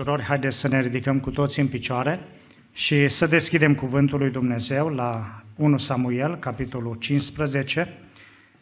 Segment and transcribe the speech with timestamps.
[0.00, 2.20] surori, haideți să ne ridicăm cu toți în picioare
[2.72, 7.98] și să deschidem Cuvântul lui Dumnezeu la 1 Samuel, capitolul 15.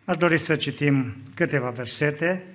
[0.05, 2.47] Aș dori să citim câteva versete,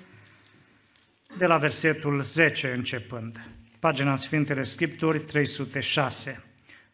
[1.38, 3.50] de la versetul 10 începând.
[3.80, 6.44] Pagina Sfintele Scripturi 306.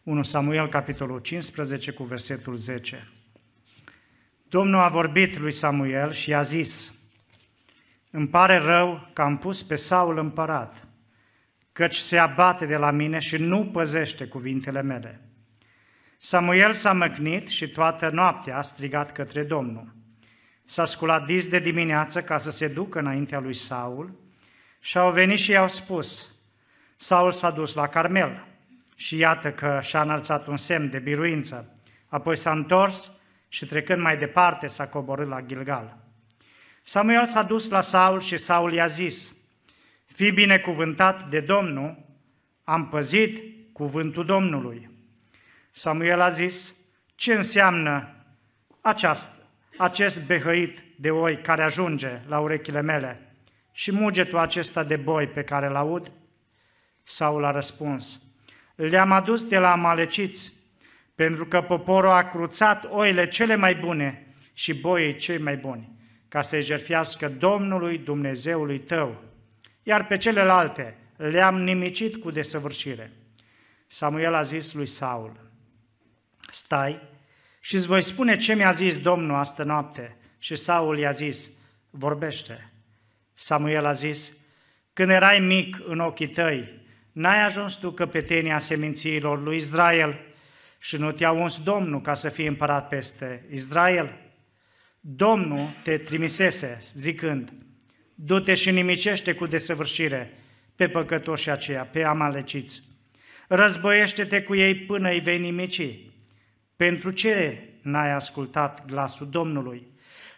[0.04, 3.08] 1 Samuel, capitolul 15, cu versetul 10.
[4.50, 6.94] Domnul a vorbit lui Samuel și i-a zis,
[8.12, 10.88] Îmi pare rău că am pus pe Saul împărat,
[11.80, 15.22] căci se abate de la mine și nu păzește cuvintele mele.
[16.18, 19.96] Samuel s-a măcnit și toată noaptea a strigat către Domnul.
[20.66, 24.20] S-a sculat dis de dimineață ca să se ducă înaintea lui Saul
[24.80, 26.36] și au venit și i-au spus,
[26.98, 28.46] Saul s-a dus la Carmel
[28.96, 31.74] și iată că și-a înălțat un semn de biruință.
[32.08, 33.12] Apoi s-a întors
[33.48, 35.98] și trecând mai departe s-a coborât la Gilgal.
[36.84, 39.38] Samuel s-a dus la Saul și Saul i-a zis,
[40.20, 41.98] Fii binecuvântat de Domnul,
[42.64, 44.90] am păzit cuvântul Domnului.
[45.72, 46.76] Samuel a zis,
[47.16, 48.16] ce înseamnă
[48.82, 49.48] această,
[49.78, 53.34] acest behăit de oi care ajunge la urechile mele
[53.72, 56.12] și mugetul acesta de boi pe care îl aud?
[57.04, 58.22] Saul a răspuns,
[58.76, 60.54] le-am adus de la amaleciți,
[61.16, 65.90] pentru că poporul a cruțat oile cele mai bune și boii cei mai buni,
[66.28, 69.29] ca să-i jertfească Domnului Dumnezeului tău,
[69.90, 73.12] iar pe celelalte le-am nimicit cu desăvârșire.
[73.88, 75.52] Samuel a zis lui Saul,
[76.52, 77.02] stai
[77.60, 80.18] și îți voi spune ce mi-a zis Domnul astă noapte.
[80.38, 81.50] Și Saul i-a zis,
[81.90, 82.72] vorbește.
[83.34, 84.34] Samuel a zis,
[84.94, 90.20] când erai mic în ochii tăi, n-ai ajuns tu căpetenia semințiilor lui Israel
[90.80, 94.18] și nu te-a uns Domnul ca să fii împărat peste Israel?
[95.00, 97.54] Domnul te trimisese zicând,
[98.22, 100.34] du-te și nimicește cu desăvârșire
[100.76, 102.84] pe păcătoșii aceia, pe amaleciți.
[103.48, 106.00] Războiește-te cu ei până îi vei nimici.
[106.76, 109.88] Pentru ce n-ai ascultat glasul Domnului?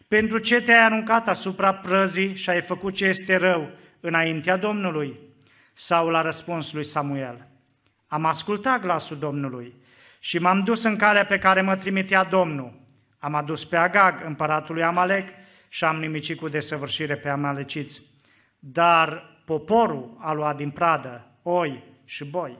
[0.07, 5.19] Pentru ce te-ai aruncat asupra prăzii și ai făcut ce este rău înaintea Domnului?
[5.73, 7.47] Saul a răspuns lui Samuel,
[8.07, 9.73] am ascultat glasul Domnului
[10.19, 12.79] și m-am dus în calea pe care mă trimitea Domnul.
[13.19, 15.29] Am adus pe Agag, împăratul lui Amalek,
[15.73, 18.01] și am nimicit cu desăvârșire pe amaleciți.
[18.59, 22.57] Dar poporul a luat din pradă oi și boi,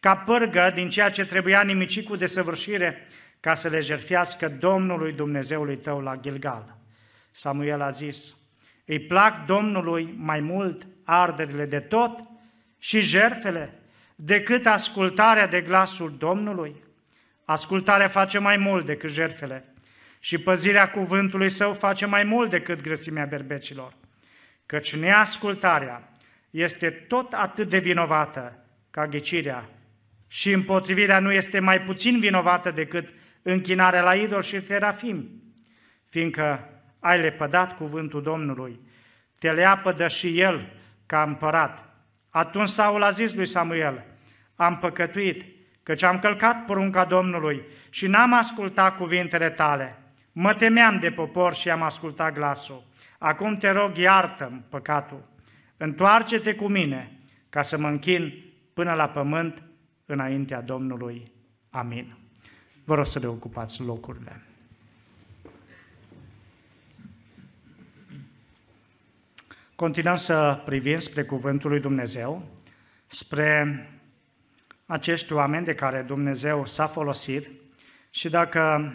[0.00, 3.06] ca pârgă din ceea ce trebuia nimici cu desăvârșire,
[3.40, 6.76] ca să le jertfească Domnului Dumnezeului tău la Gilgal.
[7.30, 8.36] Samuel a zis,
[8.84, 12.24] îi plac Domnului mai mult arderile de tot
[12.78, 13.80] și jerfele
[14.14, 16.74] decât ascultarea de glasul Domnului.
[17.44, 19.71] Ascultarea face mai mult decât jerfele
[20.24, 23.94] și păzirea cuvântului său face mai mult decât grăsimea berbecilor.
[24.66, 26.10] Căci neascultarea
[26.50, 29.68] este tot atât de vinovată ca ghicirea
[30.28, 33.08] și împotrivirea nu este mai puțin vinovată decât
[33.42, 35.42] închinarea la idol și terafim,
[36.08, 36.68] fiindcă
[36.98, 38.80] ai lepădat cuvântul Domnului,
[39.38, 40.72] te leapădă și el
[41.06, 41.94] ca împărat.
[42.30, 44.04] Atunci Saul a zis lui Samuel,
[44.56, 45.44] am păcătuit,
[45.82, 49.96] căci am călcat porunca Domnului și n-am ascultat cuvintele tale.
[50.32, 52.84] Mă temeam de popor și am ascultat glasul.
[53.18, 55.28] Acum te rog, iartă păcatul.
[55.76, 57.16] Întoarce-te cu mine
[57.48, 58.44] ca să mă închin
[58.74, 59.62] până la pământ
[60.06, 61.32] înaintea Domnului.
[61.70, 62.16] Amin.
[62.84, 64.42] Vă rog să le ocupați locurile.
[69.74, 72.42] Continuăm să privim spre Cuvântul lui Dumnezeu,
[73.06, 73.86] spre
[74.86, 77.48] acești oameni de care Dumnezeu s-a folosit
[78.10, 78.92] și dacă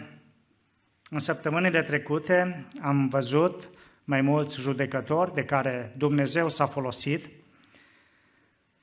[1.10, 3.70] în săptămânile trecute am văzut
[4.04, 7.28] mai mulți judecători de care Dumnezeu s-a folosit,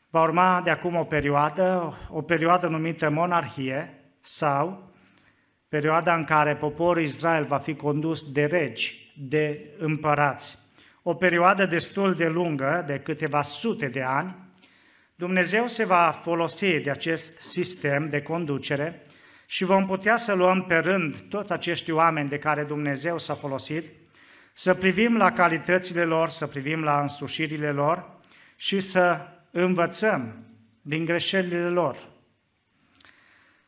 [0.09, 4.93] va urma de acum o perioadă, o perioadă numită monarhie sau
[5.69, 10.57] perioada în care poporul Israel va fi condus de regi, de împărați.
[11.03, 14.35] O perioadă destul de lungă, de câteva sute de ani,
[15.15, 19.01] Dumnezeu se va folosi de acest sistem de conducere
[19.45, 23.83] și vom putea să luăm pe rând toți acești oameni de care Dumnezeu s-a folosit,
[24.53, 28.17] să privim la calitățile lor, să privim la însușirile lor
[28.55, 29.19] și să
[29.51, 30.45] învățăm
[30.81, 31.97] din greșelile lor.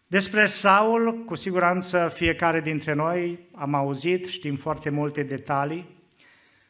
[0.07, 5.97] Despre Saul, cu siguranță fiecare dintre noi am auzit, știm foarte multe detalii,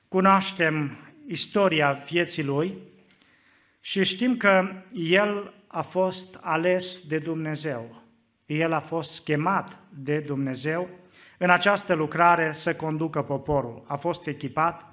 [0.08, 2.78] Cunoaștem istoria vieții lui
[3.80, 8.04] și știm că el a fost ales de Dumnezeu.
[8.48, 10.90] El a fost chemat de Dumnezeu
[11.38, 13.84] în această lucrare să conducă poporul.
[13.88, 14.86] A fost echipat,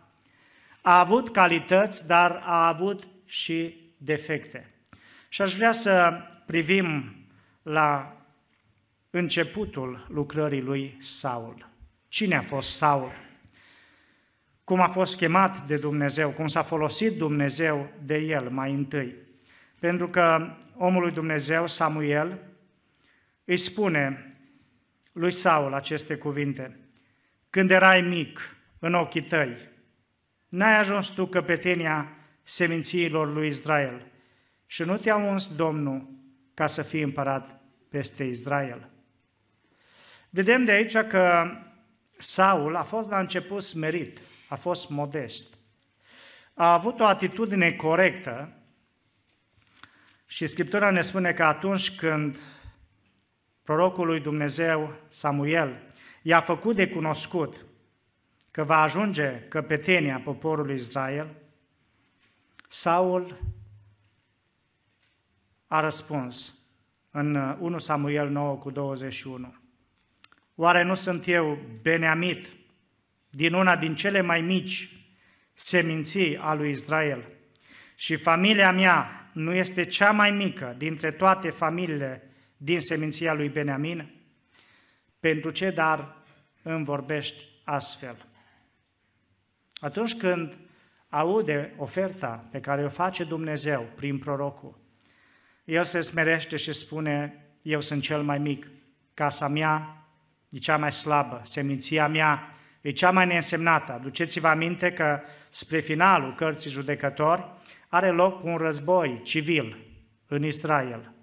[0.80, 4.70] a avut calități, dar a avut și defecte.
[5.28, 6.12] Și aș vrea să
[6.46, 7.16] privim
[7.62, 8.16] la
[9.10, 11.68] începutul lucrării lui Saul.
[12.08, 13.12] Cine a fost Saul?
[14.64, 19.14] Cum a fost chemat de Dumnezeu, cum s-a folosit Dumnezeu de el mai întâi.
[19.78, 22.38] Pentru că omul lui Dumnezeu, Samuel,
[23.44, 24.36] îi spune
[25.12, 26.78] lui Saul aceste cuvinte.
[27.50, 29.56] Când erai mic în ochii tăi,
[30.48, 34.06] n-ai ajuns tu căpetenia semințiilor lui Israel
[34.66, 36.08] și nu te-a uns Domnul
[36.54, 38.88] ca să fii împărat peste Israel.
[40.30, 41.50] Vedem de aici că
[42.18, 45.58] Saul a fost la început smerit, a fost modest.
[46.54, 48.52] A avut o atitudine corectă
[50.26, 52.38] și Scriptura ne spune că atunci când
[53.64, 55.82] prorocul lui Dumnezeu, Samuel,
[56.22, 57.64] i-a făcut de cunoscut
[58.50, 61.34] că va ajunge căpetenia poporului Israel,
[62.68, 63.40] Saul
[65.66, 66.54] a răspuns
[67.10, 69.54] în 1 Samuel 9 cu 21.
[70.54, 72.48] Oare nu sunt eu Beneamit,
[73.30, 74.88] din una din cele mai mici
[75.52, 77.24] seminții a lui Israel?
[77.96, 82.33] Și familia mea nu este cea mai mică dintre toate familiile
[82.64, 84.10] din seminția lui Beneamin?
[85.20, 86.16] Pentru ce dar
[86.62, 88.16] îmi vorbești astfel?
[89.74, 90.58] Atunci când
[91.08, 94.78] aude oferta pe care o face Dumnezeu prin prorocul,
[95.64, 98.70] el se smerește și spune, eu sunt cel mai mic,
[99.14, 100.06] casa mea
[100.48, 103.92] e cea mai slabă, seminția mea e cea mai neînsemnată.
[103.92, 105.20] Aduceți-vă aminte că
[105.50, 107.46] spre finalul cărții judecători
[107.88, 109.86] are loc un război civil
[110.26, 111.13] în Israel.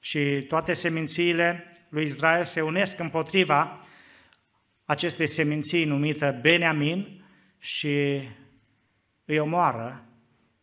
[0.00, 3.84] Și toate semințiile lui Israel se unesc împotriva
[4.84, 7.24] acestei seminții numită Beniamin
[7.58, 8.22] și
[9.24, 10.04] îi omoară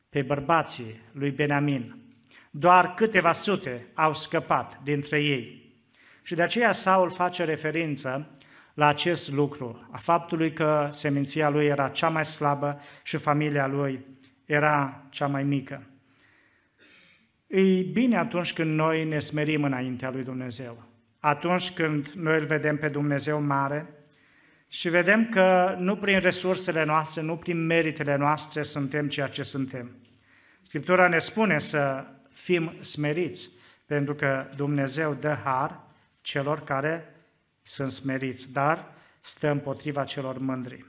[0.10, 1.96] pe bărbații lui Beniamin.
[2.52, 5.66] Doar câteva sute au scăpat dintre ei.
[6.24, 8.32] Și de aceea Saul face referință
[8.74, 14.06] la acest lucru, a faptului că seminția lui era cea mai slabă și familia lui
[14.46, 15.90] era cea mai mică.
[17.48, 20.84] E bine atunci când noi ne smerim înaintea lui Dumnezeu.
[21.20, 23.90] Atunci când noi îl vedem pe Dumnezeu mare
[24.68, 29.96] și vedem că nu prin resursele noastre, nu prin meritele noastre suntem ceea ce suntem.
[30.64, 33.50] Scriptura ne spune să fim smeriți,
[33.86, 35.80] pentru că Dumnezeu dă har
[36.22, 37.16] celor care
[37.64, 40.86] sunt smeriți, dar stă împotriva celor mândri.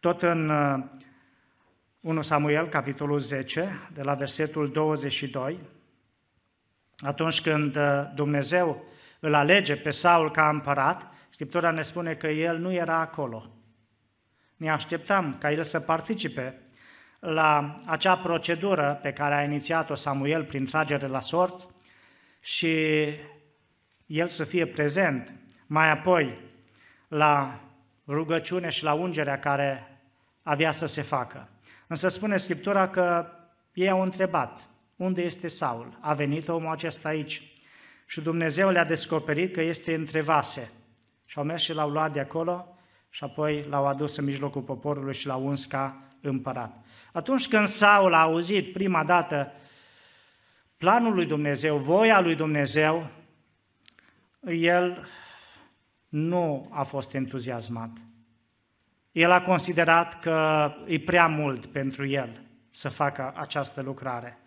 [0.00, 0.52] Tot în
[2.02, 5.58] 1 uh, Samuel, capitolul 10, de la versetul 22,
[6.98, 8.84] atunci când uh, Dumnezeu
[9.20, 13.50] îl alege pe Saul ca împărat, Scriptura ne spune că el nu era acolo.
[14.56, 16.62] Ne așteptam ca el să participe
[17.18, 21.68] la acea procedură pe care a inițiat-o Samuel prin tragere la sorți
[22.40, 23.04] și
[24.06, 25.32] el să fie prezent.
[25.66, 26.40] Mai apoi,
[27.08, 27.60] la
[28.06, 30.00] rugăciune și la ungerea care
[30.42, 31.51] avea să se facă.
[31.92, 33.26] Însă spune Scriptura că
[33.72, 35.98] ei au întrebat, unde este Saul?
[36.00, 37.42] A venit omul acesta aici.
[38.06, 40.70] Și Dumnezeu le-a descoperit că este între vase.
[41.24, 42.76] Și au mers și l-au luat de acolo
[43.10, 46.76] și apoi l-au adus în mijlocul poporului și l-au uns ca împărat.
[47.12, 49.52] Atunci când Saul a auzit prima dată
[50.76, 53.08] planul lui Dumnezeu, voia lui Dumnezeu,
[54.46, 55.08] el
[56.08, 57.90] nu a fost entuziasmat.
[59.12, 62.40] El a considerat că e prea mult pentru el
[62.70, 64.38] să facă această lucrare.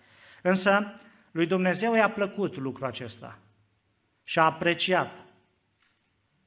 [0.41, 0.99] Însă,
[1.31, 3.39] lui Dumnezeu i-a plăcut lucrul acesta
[4.23, 5.13] și a apreciat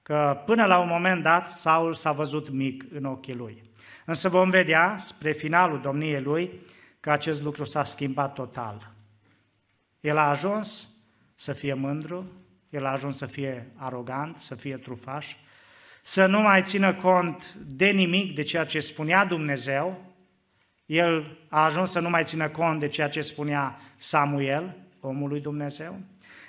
[0.03, 3.63] că până la un moment dat Saul s-a văzut mic în ochii lui.
[4.05, 6.61] Însă vom vedea spre finalul domniei lui
[7.01, 8.93] că acest lucru s-a schimbat total.
[10.01, 10.89] El a ajuns
[11.35, 12.33] să fie mândru,
[12.71, 15.35] el a ajuns să fie arogant, să fie trufaș,
[16.09, 20.05] să nu mai țină cont de nimic de ceea ce spunea Dumnezeu,
[20.87, 25.41] el a ajuns să nu mai țină cont de ceea ce spunea Samuel, omul lui
[25.41, 26.00] Dumnezeu,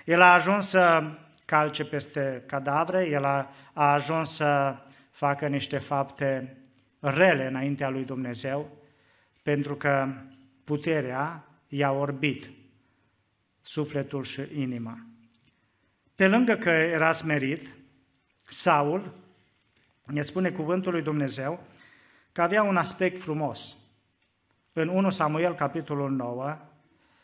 [0.06, 1.04] el a ajuns să
[1.46, 4.76] calce peste cadavre, el a, a ajuns să
[5.12, 6.58] facă niște fapte
[7.00, 8.78] rele înaintea lui Dumnezeu,
[9.44, 10.08] pentru că
[10.64, 12.50] puterea i-a orbit
[13.62, 15.06] sufletul și inima.
[16.16, 17.76] Pe lângă că era smerit,
[18.48, 19.28] Saul,
[20.12, 21.64] ne spune cuvântul lui Dumnezeu,
[22.32, 23.78] că avea un aspect frumos.
[24.74, 26.58] În 1 Samuel, capitolul 9,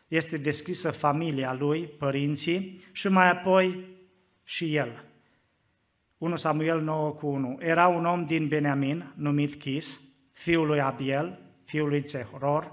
[0.08, 3.86] este descrisă familia lui, părinții și mai apoi
[4.44, 5.04] și el.
[6.18, 7.58] 1 Samuel 9 cu 1.
[7.60, 10.02] Era un om din Beniamin, numit Chis,
[10.32, 12.72] fiul lui Abiel, fiul lui Zehoror,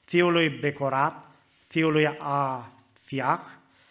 [0.00, 1.30] fiul lui Becorat,
[1.66, 3.44] fiul lui Afiach,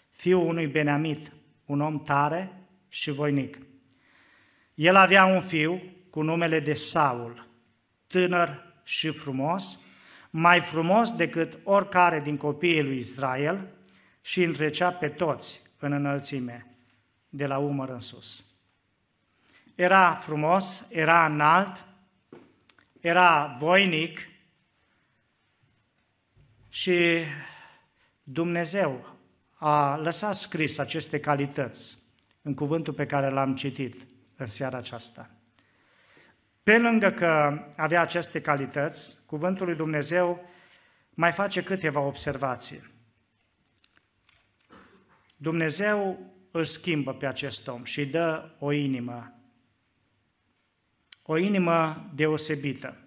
[0.09, 1.31] fiul unui Beneamit,
[1.65, 2.51] un om tare
[2.89, 3.57] și voinic.
[4.81, 7.47] El avea un fiu cu numele de Saul,
[8.07, 9.79] tânăr și frumos,
[10.29, 13.67] mai frumos decât oricare din copiii lui Israel
[14.21, 16.75] și întrecea pe toți în înălțime,
[17.29, 18.45] de la umăr în sus.
[19.75, 21.85] Era frumos, era înalt,
[22.99, 24.19] era voinic
[26.69, 27.23] și
[28.23, 29.15] Dumnezeu
[29.53, 31.97] a lăsat scris aceste calități
[32.41, 34.09] în cuvântul pe care l-am citit
[34.43, 35.29] în seara aceasta.
[36.63, 40.49] Pe lângă că avea aceste calități, cuvântul lui Dumnezeu
[41.13, 42.91] mai face câteva observații.
[45.35, 46.19] Dumnezeu
[46.51, 49.33] îl schimbă pe acest om și îi dă o inimă,
[51.23, 52.97] o inimă deosebită.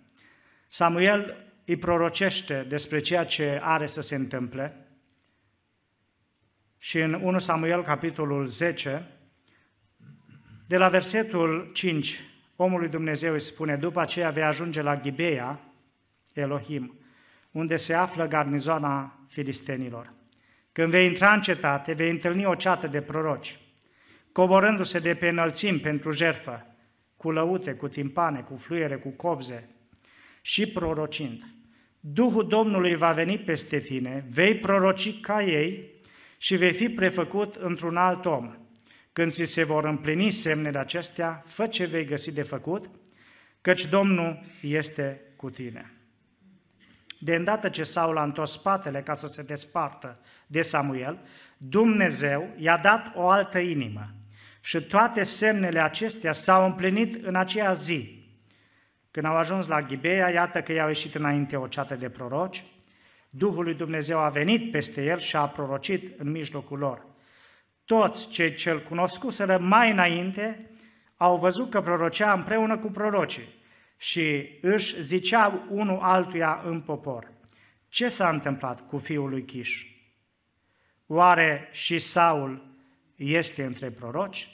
[0.69, 4.85] Samuel îi prorocește despre ceea ce are să se întâmple
[6.79, 9.11] și în 1 Samuel, capitolul 10,
[10.67, 12.21] de la versetul 5,
[12.57, 15.61] omul lui Dumnezeu îi spune, după aceea vei ajunge la Ghibea,
[16.33, 16.99] Elohim,
[17.51, 20.13] unde se află garnizoana filistenilor.
[20.73, 23.59] Când vei intra în cetate, vei întâlni o ceată de proroci,
[24.33, 26.67] coborându-se de pe înălțimi pentru jertfă,
[27.17, 29.69] cu lăute, cu timpane, cu fluiere, cu cobze
[30.43, 31.43] și prorocind.
[32.01, 35.93] Duhul Domnului va veni peste tine, vei proroci ca ei
[36.39, 38.55] și vei fi prefăcut într-un alt om.
[39.15, 42.91] Când ți se vor împlini semnele acestea, fă ce vei găsi de făcut,
[43.61, 45.93] căci Domnul este cu tine.
[47.21, 51.19] De îndată ce Saul a întors spatele ca să se despartă de Samuel,
[51.57, 54.15] Dumnezeu i-a dat o altă inimă
[54.61, 58.29] și toate semnele acestea s-au împlinit în aceea zi.
[59.11, 62.65] Când au ajuns la Ghibea, iată că i-au ieșit înainte o ceată de proroci,
[63.31, 67.13] Duhul lui Dumnezeu a venit peste el și a prorocit în mijlocul lor.
[67.85, 70.71] Toți cei ce îl cunoscuseră mai înainte
[71.17, 73.49] au văzut că prorocea împreună cu prorocii
[73.97, 77.33] și își ziceau unul altuia în popor.
[77.89, 79.87] Ce s-a întâmplat cu fiul lui Chiș?
[81.07, 82.67] Oare și Saul
[83.17, 84.49] este între proroci?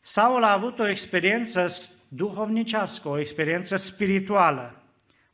[0.00, 1.66] Saul a avut o experiență
[2.08, 4.82] duhovnicească, o experiență spirituală.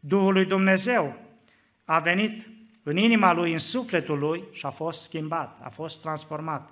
[0.00, 1.16] Duhul lui Dumnezeu
[1.85, 2.48] a venit
[2.88, 6.71] în inima lui, în sufletul lui și a fost schimbat, a fost transformat.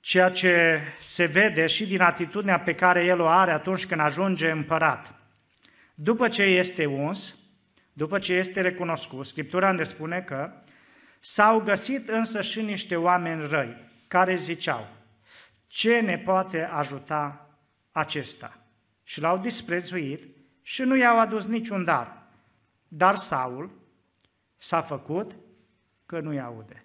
[0.00, 4.50] Ceea ce se vede și din atitudinea pe care el o are atunci când ajunge
[4.50, 5.14] împărat.
[5.94, 7.38] După ce este uns,
[7.92, 10.52] după ce este recunoscut, Scriptura ne spune că
[11.20, 13.76] s-au găsit însă și niște oameni răi
[14.08, 14.88] care ziceau,
[15.66, 17.50] ce ne poate ajuta
[17.92, 18.58] acesta?
[19.02, 22.15] Și l-au disprețuit și nu i-au adus niciun dar.
[22.96, 23.70] Dar Saul
[24.56, 25.36] s-a făcut
[26.06, 26.84] că nu-i aude.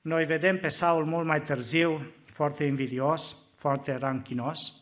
[0.00, 4.72] Noi vedem pe Saul mult mai târziu, foarte invidios, foarte ranchinos,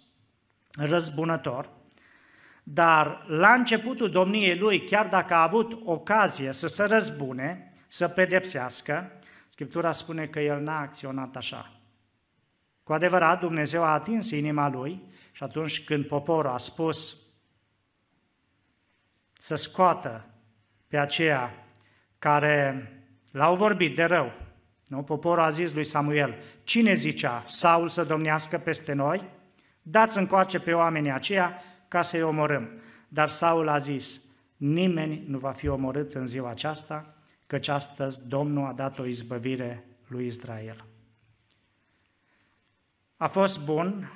[0.71, 1.71] răzbunător,
[2.62, 9.12] dar la începutul domniei lui, chiar dacă a avut ocazie să se răzbune, să pedepsească,
[9.49, 11.79] Scriptura spune că el n-a acționat așa.
[12.90, 17.16] Cu adevărat, Dumnezeu a atins inima lui și atunci când poporul a spus
[19.32, 20.26] să scoată
[20.88, 21.66] pe aceea
[22.18, 22.92] care
[23.30, 24.32] l-au vorbit de rău,
[24.87, 25.02] nu?
[25.02, 29.28] poporul a zis lui Samuel, cine zicea Saul să domnească peste noi?
[29.82, 32.68] Dați încoace pe oamenii aceia ca să-i omorâm.
[33.09, 34.20] Dar Saul a zis,
[34.56, 37.14] nimeni nu va fi omorât în ziua aceasta,
[37.47, 40.85] căci astăzi Domnul a dat o izbăvire lui Israel.
[43.20, 44.12] A fost bun,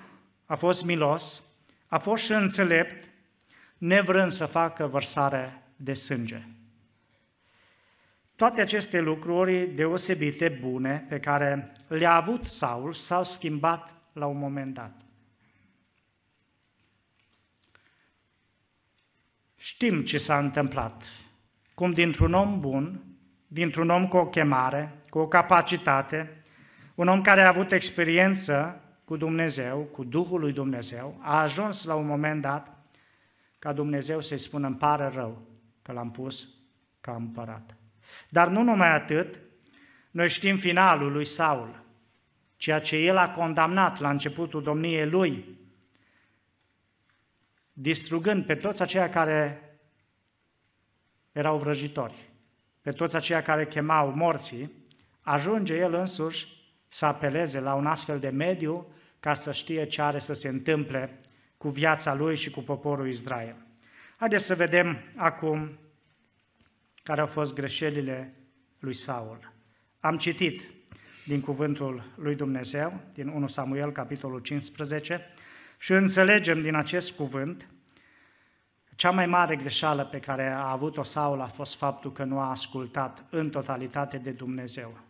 [0.47, 1.43] a fost milos,
[1.87, 3.09] a fost și înțelept,
[3.79, 6.47] nevrând să facă vărsare de sânge.
[8.37, 14.75] Toate aceste lucruri deosebite, bune, pe care le-a avut Saul, s-au schimbat la un moment
[14.75, 15.01] dat.
[19.57, 21.05] Știm ce s-a întâmplat.
[21.75, 23.05] Cum dintr-un om bun,
[23.47, 26.45] dintr-un om cu o chemare, cu o capacitate,
[26.95, 31.95] un om care a avut experiență cu Dumnezeu, cu Duhul lui Dumnezeu, a ajuns la
[31.95, 32.87] un moment dat
[33.59, 35.43] ca Dumnezeu să-i spună, îmi pare rău
[35.83, 36.49] că l-am pus
[37.01, 37.77] ca împărat.
[38.29, 39.41] Dar nu numai atât,
[40.11, 41.83] noi știm finalul lui Saul,
[42.57, 45.59] ceea ce el a condamnat la începutul domniei lui,
[47.73, 49.63] distrugând pe toți aceia care
[51.33, 52.31] erau vrăjitori,
[52.81, 54.73] pe toți aceia care chemau morții,
[55.21, 56.64] ajunge el însuși
[56.95, 58.87] să apeleze la un astfel de mediu
[59.21, 61.17] ca să știe ce are să se întâmple
[61.57, 63.57] cu viața lui și cu poporul Israel.
[64.17, 65.79] Haideți să vedem acum
[67.03, 68.35] care au fost greșelile
[68.79, 69.53] lui Saul.
[70.01, 70.63] Am citit
[71.27, 75.27] din cuvântul lui Dumnezeu, din 1 Samuel, capitolul 15,
[75.79, 77.69] și înțelegem din acest cuvânt
[78.97, 82.51] cea mai mare greșeală pe care a avut-o Saul a fost faptul că nu a
[82.51, 85.04] ascultat în totalitate de Dumnezeu.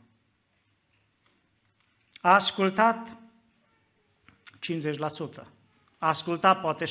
[2.24, 3.16] A ascultat
[4.60, 5.46] 50%,
[5.98, 6.88] a ascultat poate 70%,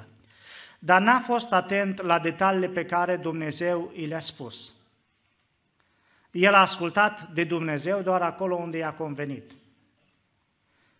[0.00, 0.04] 90%,
[0.78, 4.74] dar n-a fost atent la detaliile pe care Dumnezeu i le-a spus.
[6.30, 9.50] El a ascultat de Dumnezeu doar acolo unde i-a convenit.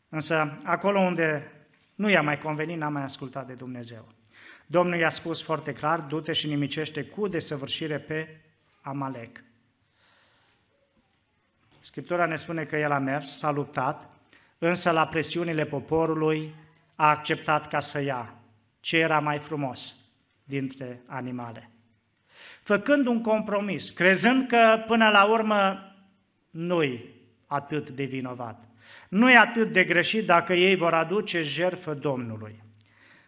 [0.08, 1.52] Însă acolo unde
[1.94, 4.08] nu i-a mai convenit, n-a mai ascultat de Dumnezeu.
[4.66, 8.40] Domnul i-a spus foarte clar, du-te și nimicește cu desăvârșire pe
[8.80, 9.44] Amalek.
[11.84, 14.10] Scriptura ne spune că el a mers, s-a luptat,
[14.58, 16.54] însă la presiunile poporului
[16.94, 18.34] a acceptat ca să ia
[18.80, 19.94] ce era mai frumos
[20.44, 21.70] dintre animale.
[22.62, 25.78] Făcând un compromis, crezând că până la urmă
[26.50, 27.14] nu-i
[27.46, 28.64] atât de vinovat.
[29.08, 32.62] Nu e atât de greșit dacă ei vor aduce jertfă Domnului.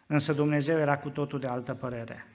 [0.06, 2.26] Însă Dumnezeu era cu totul de altă părere.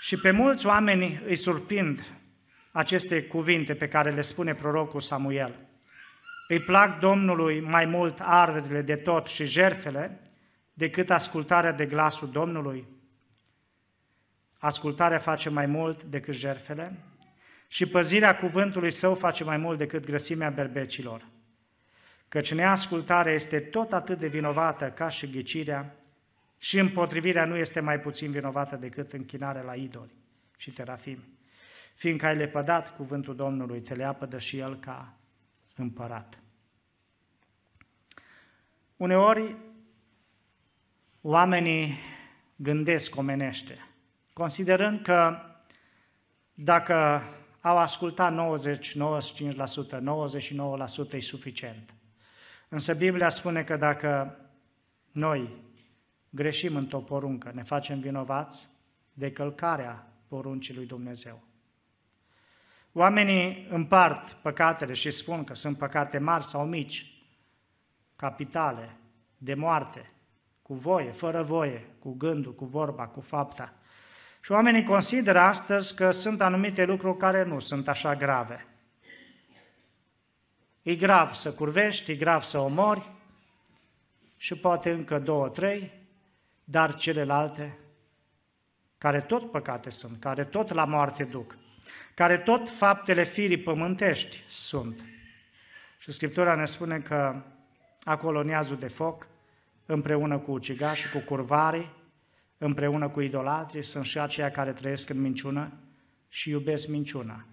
[0.00, 2.18] Și pe mulți oameni îi surprind
[2.70, 5.54] aceste cuvinte pe care le spune prorocul Samuel.
[6.48, 10.20] Îi plac Domnului mai mult arderile de tot și jerfele
[10.72, 12.86] decât ascultarea de glasul Domnului.
[14.58, 16.98] Ascultarea face mai mult decât jerfele
[17.68, 21.26] și păzirea cuvântului său face mai mult decât grăsimea berbecilor.
[22.28, 25.96] Căci neascultarea este tot atât de vinovată ca și ghicirea
[26.58, 30.14] și împotrivirea nu este mai puțin vinovată decât închinarea la idoli
[30.56, 31.37] și terafim.
[31.98, 35.14] Fiindcă ai lepădat cuvântul Domnului, te leapădă și El ca
[35.76, 36.42] împărat.
[38.96, 39.56] Uneori,
[41.20, 41.94] oamenii
[42.56, 43.78] gândesc omenește,
[44.32, 45.38] considerând că
[46.54, 47.22] dacă
[47.60, 48.98] au ascultat 90, 95%,
[51.10, 51.94] 99% e suficient.
[52.68, 54.38] Însă Biblia spune că dacă
[55.12, 55.56] noi
[56.30, 58.68] greșim într-o poruncă, ne facem vinovați
[59.12, 61.46] de călcarea poruncii lui Dumnezeu.
[62.98, 67.22] Oamenii împart păcatele și spun că sunt păcate mari sau mici,
[68.16, 68.96] capitale,
[69.36, 70.10] de moarte,
[70.62, 73.72] cu voie, fără voie, cu gândul, cu vorba, cu fapta.
[74.40, 78.66] Și oamenii consideră astăzi că sunt anumite lucruri care nu sunt așa grave.
[80.82, 83.10] E grav să curvești, e grav să omori
[84.36, 85.92] și poate încă două, trei,
[86.64, 87.78] dar celelalte,
[88.98, 91.56] care tot păcate sunt, care tot la moarte duc,
[92.18, 95.04] care tot faptele firii pământești sunt.
[95.98, 97.42] Și Scriptura ne spune că
[98.02, 99.26] acolo neazul de foc,
[99.86, 101.92] împreună cu ucigașii, cu curvarii,
[102.58, 105.72] împreună cu idolatrii, sunt și aceia care trăiesc în minciună
[106.28, 107.44] și iubesc minciuna.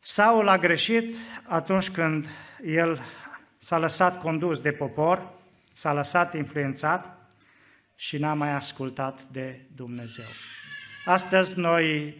[0.00, 1.16] Saul a greșit
[1.46, 2.26] atunci când
[2.64, 3.02] el
[3.58, 5.32] s-a lăsat condus de popor,
[5.74, 7.16] s-a lăsat influențat
[7.96, 10.26] și n-a mai ascultat de Dumnezeu.
[11.04, 12.16] Astăzi noi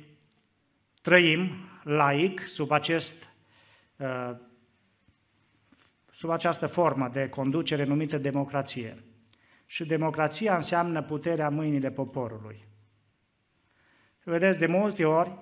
[1.01, 1.51] trăim
[1.83, 3.31] laic sub, acest,
[3.97, 4.31] uh,
[6.13, 9.05] sub această formă de conducere numită democrație.
[9.67, 12.67] Și democrația înseamnă puterea mâinile poporului.
[14.23, 15.39] Vedeți, de multe ori,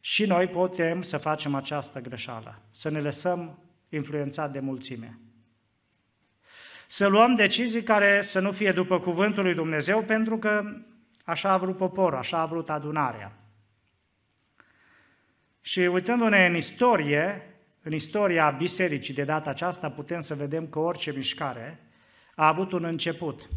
[0.00, 5.18] și noi putem să facem această greșeală, să ne lăsăm influențat de mulțime.
[6.88, 10.62] Să luăm decizii care să nu fie după cuvântul lui Dumnezeu, pentru că
[11.26, 13.38] așa a vrut poporul, așa a vrut adunarea.
[15.60, 21.10] Și uitându-ne în istorie, în istoria bisericii de data aceasta, putem să vedem că orice
[21.10, 21.80] mișcare
[22.34, 23.48] a avut un început,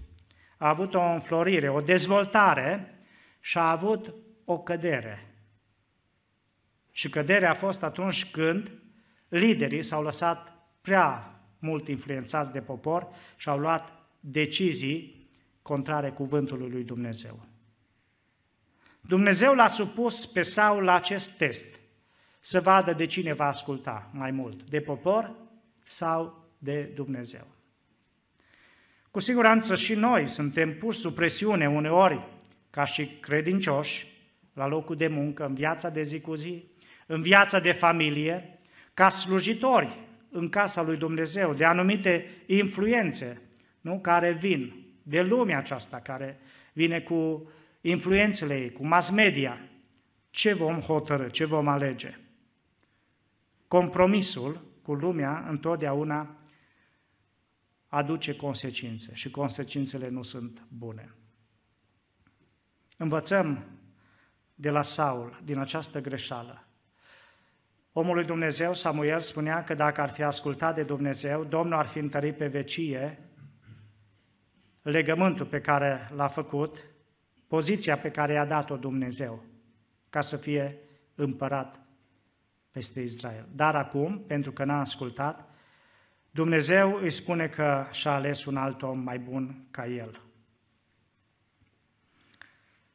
[0.58, 2.96] a avut o înflorire, o dezvoltare
[3.40, 4.14] și a avut
[4.46, 5.34] o cădere.
[6.92, 8.72] Și căderea a fost atunci când
[9.28, 15.30] liderii s-au lăsat prea mult influențați de popor și au luat decizii
[15.62, 17.49] contrare cuvântului lui Dumnezeu.
[19.10, 21.80] Dumnezeu l-a supus pe Saul la acest test,
[22.40, 25.36] să vadă de cine va asculta mai mult, de popor
[25.84, 27.48] sau de Dumnezeu.
[29.12, 32.28] Cu siguranță și noi suntem puși sub presiune uneori,
[32.70, 34.08] ca și credincioși,
[34.54, 36.64] la locul de muncă, în viața de zi cu zi,
[37.06, 38.60] în viața de familie,
[38.94, 40.00] ca slujitori
[40.32, 43.42] în casa lui Dumnezeu, de anumite influențe
[43.82, 44.00] nu?
[44.00, 46.40] care vin de lumea aceasta, care
[46.74, 47.50] vine cu
[47.82, 49.70] influențele ei, cu mass media.
[50.30, 52.20] Ce vom hotărâ, ce vom alege?
[53.68, 56.36] Compromisul cu lumea întotdeauna
[57.88, 61.14] aduce consecințe și consecințele nu sunt bune.
[62.98, 63.66] Învățăm
[64.56, 66.68] de la Saul, din această greșeală.
[67.92, 72.00] Omul lui Dumnezeu, Samuel, spunea că dacă ar fi ascultat de Dumnezeu, Domnul ar fi
[72.00, 73.30] întărit pe vecie
[74.82, 76.89] legământul pe care l-a făcut,
[77.50, 79.44] poziția pe care i-a dat-o Dumnezeu,
[80.10, 80.78] ca să fie
[81.16, 81.82] împărat
[82.72, 83.48] peste Israel.
[83.56, 85.50] Dar acum, pentru că n-a ascultat,
[86.32, 90.22] Dumnezeu îi spune că și-a ales un alt om mai bun ca el.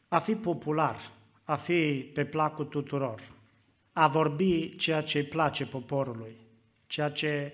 [0.09, 1.12] A fi popular,
[1.43, 3.23] a fi pe placul tuturor,
[3.93, 6.37] a vorbi ceea ce îi place poporului,
[6.87, 7.53] ceea ce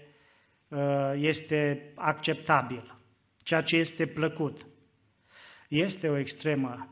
[0.68, 2.98] uh, este acceptabil,
[3.36, 4.66] ceea ce este plăcut,
[5.70, 6.88] este o extremă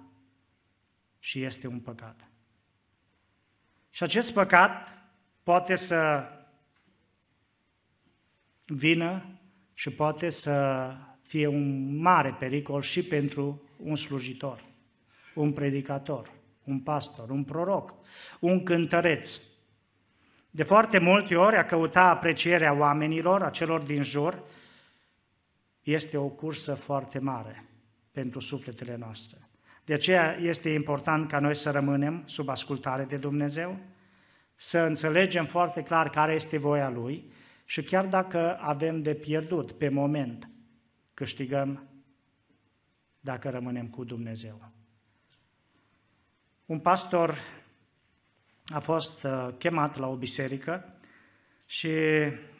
[1.18, 2.30] și este un păcat.
[3.90, 4.98] Și acest păcat
[5.42, 6.28] poate să
[8.66, 9.40] vină
[9.74, 10.86] și poate să
[11.22, 14.64] fie un mare pericol și pentru un slujitor,
[15.34, 16.32] un predicator,
[16.64, 17.94] un pastor, un proroc,
[18.40, 19.40] un cântăreț.
[20.50, 24.42] De foarte multe ori a căuta aprecierea oamenilor, a celor din jur,
[25.82, 27.67] este o cursă foarte mare
[28.18, 29.48] pentru sufletele noastre.
[29.84, 33.78] De aceea este important ca noi să rămânem sub ascultare de Dumnezeu,
[34.56, 37.32] să înțelegem foarte clar care este voia Lui
[37.64, 40.50] și chiar dacă avem de pierdut pe moment,
[41.14, 41.88] câștigăm
[43.20, 44.72] dacă rămânem cu Dumnezeu.
[46.66, 47.38] Un pastor
[48.66, 50.98] a fost uh, chemat la o biserică
[51.66, 51.90] și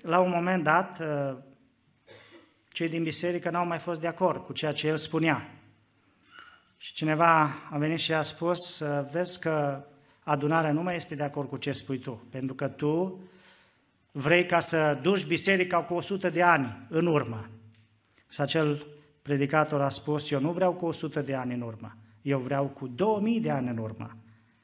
[0.02, 1.36] la un moment dat uh,
[2.78, 5.50] cei din biserică n-au mai fost de acord cu ceea ce el spunea.
[6.76, 9.84] Și cineva a venit și a spus, uh, vezi că
[10.20, 13.22] adunarea nu mai este de acord cu ce spui tu, pentru că tu
[14.12, 17.48] vrei ca să duci biserica cu 100 de ani în urmă.
[18.30, 18.86] Și acel
[19.22, 22.86] predicator a spus, eu nu vreau cu 100 de ani în urmă, eu vreau cu
[22.86, 24.16] 2000 de ani în urmă.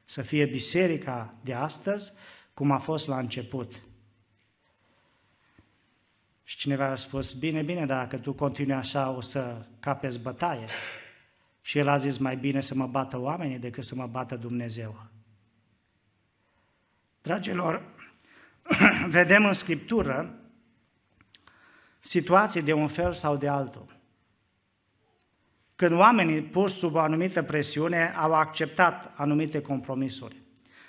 [0.05, 2.13] Să fie biserica de astăzi
[2.53, 3.83] cum a fost la început.
[6.45, 10.67] Și cineva a spus, bine, bine, dacă tu continui așa o să capezi bătaie.
[11.61, 15.07] Și el a zis, mai bine să mă bată oamenii decât să mă bată Dumnezeu.
[17.23, 17.83] Dragilor,
[19.09, 20.39] vedem în Scriptură
[22.01, 23.97] situații de un fel sau de altul.
[25.77, 30.43] Când oamenii puși sub o anumită presiune au acceptat anumite compromisuri.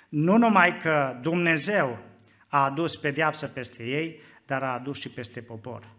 [0.08, 1.98] Nu numai că Dumnezeu
[2.46, 5.94] a adus pedeapsă peste ei, dar a adus și peste popor.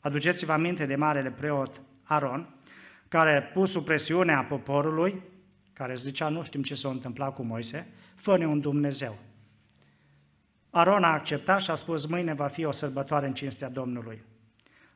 [0.00, 2.54] Aduceți-vă aminte de marele preot Aron,
[3.08, 5.22] care pus sub presiunea poporului,
[5.72, 9.18] care zicea, nu știm ce s-a întâmplat cu Moise, fă un Dumnezeu.
[10.70, 14.22] Aron a acceptat și a spus, mâine va fi o sărbătoare în cinstea Domnului.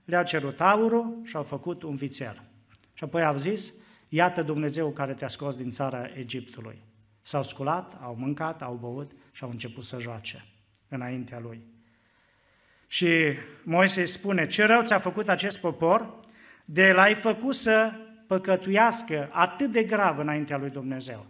[0.04, 2.42] Le-a cerut aurul și au făcut un vițel.
[2.92, 3.72] Și apoi au zis,
[4.08, 6.82] iată Dumnezeu care te-a scos din țara Egiptului.
[7.22, 10.44] S-au sculat, au mâncat, au băut și au început să joace
[10.88, 11.71] înaintea lui.
[12.92, 16.14] Și Moise spune, ce rău ți-a făcut acest popor
[16.64, 17.92] de l-ai făcut să
[18.26, 21.26] păcătuiască atât de grav înaintea lui Dumnezeu.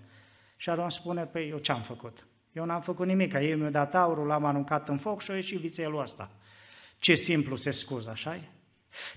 [0.57, 2.27] Și Aron spune, păi eu ce-am făcut?
[2.53, 5.59] Eu n-am făcut nimic, ei mi-au dat aurul, l-am aruncat în foc și a ieșit
[5.59, 6.31] vițelul ăsta.
[6.99, 8.41] Ce simplu se scuză, așa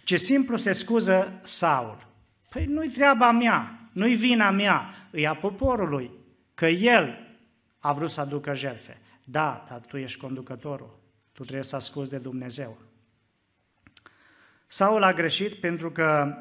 [0.03, 2.07] Ce simplu se scuză Saul.
[2.49, 6.11] Păi nu-i treaba mea, nu-i vina mea, îi a poporului,
[6.53, 7.17] că el
[7.79, 8.97] a vrut să aducă jertfe.
[9.23, 11.03] Da, dar tu ești conducătorul,
[11.35, 12.77] tu trebuie să asculți de Dumnezeu.
[14.67, 16.37] Saul a greșit pentru că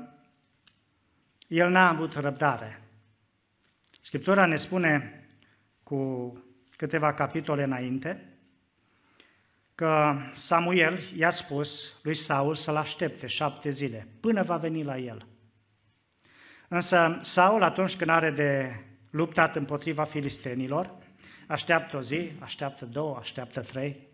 [1.47, 2.81] el n-a avut răbdare.
[4.01, 5.27] Scriptura ne spune
[5.83, 6.33] cu
[6.77, 8.29] câteva capitole înainte,
[9.75, 15.27] că Samuel i-a spus lui Saul să-l aștepte șapte zile, până va veni la el.
[16.69, 18.81] Însă Saul, atunci când are de
[19.11, 20.99] luptat împotriva filistenilor,
[21.47, 24.13] așteaptă o zi, așteaptă două, așteaptă trei,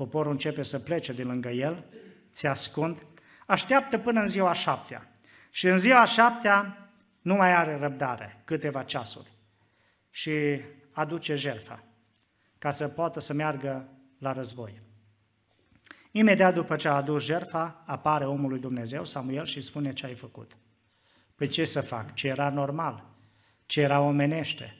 [0.00, 1.84] poporul începe să plece de lângă el,
[2.32, 3.06] ți ascund,
[3.46, 5.12] așteaptă până în ziua șaptea.
[5.50, 6.88] Și în ziua șaptea
[7.22, 9.30] nu mai are răbdare, câteva ceasuri.
[10.10, 10.60] Și
[10.92, 11.84] aduce jertfa
[12.58, 14.80] ca să poată să meargă la război.
[16.10, 20.14] Imediat după ce a adus jertfa, apare omul lui Dumnezeu, Samuel, și spune ce ai
[20.14, 20.56] făcut.
[21.34, 22.14] Păi ce să fac?
[22.14, 23.04] Ce era normal?
[23.66, 24.76] Ce era omenește?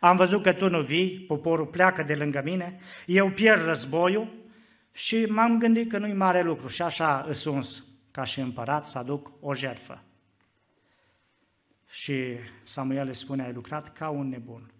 [0.00, 4.32] Am văzut că tu nu vii, poporul pleacă de lângă mine, eu pierd războiul
[4.92, 8.98] și m-am gândit că nu-i mare lucru și așa îs uns ca și împărat să
[8.98, 10.02] aduc o jertfă.
[11.90, 14.72] Și Samuel le spune, ai lucrat ca un nebun.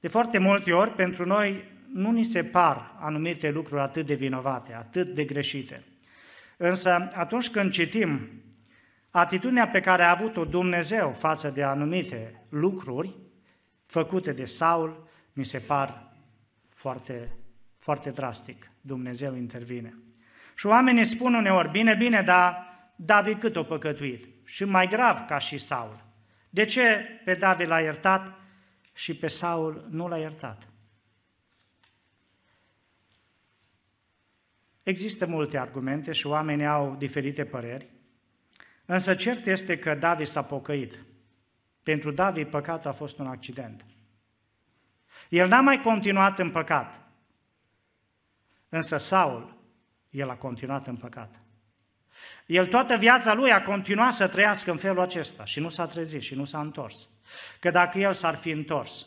[0.00, 4.74] De foarte multe ori, pentru noi nu ni se par anumite lucruri atât de vinovate,
[4.74, 5.84] atât de greșite.
[6.56, 8.30] Însă atunci când citim
[9.12, 13.16] atitudinea pe care a avut-o Dumnezeu față de anumite lucruri
[13.86, 16.12] făcute de Saul, mi se par
[16.68, 17.36] foarte,
[17.78, 18.70] foarte drastic.
[18.80, 19.98] Dumnezeu intervine.
[20.54, 24.26] Și oamenii spun uneori, bine, bine, dar David cât o păcătuit?
[24.44, 26.04] Și mai grav ca și Saul.
[26.50, 28.40] De ce pe David l-a iertat
[28.94, 30.68] și pe Saul nu l-a iertat?
[34.82, 37.88] Există multe argumente și oamenii au diferite păreri,
[38.84, 41.04] însă cert este că David s-a pocăit.
[41.82, 43.84] Pentru David păcatul a fost un accident.
[45.28, 47.00] El n-a mai continuat în păcat,
[48.68, 49.56] însă Saul,
[50.10, 51.42] el a continuat în păcat.
[52.46, 56.22] El toată viața lui a continuat să trăiască în felul acesta și nu s-a trezit
[56.22, 57.08] și nu s-a întors.
[57.60, 59.06] Că dacă el s-ar fi întors,